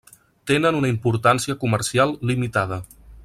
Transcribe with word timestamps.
Tenen 0.51 0.77
una 0.79 0.89
importància 0.93 1.57
comercial 1.65 2.17
limitada. 2.31 2.81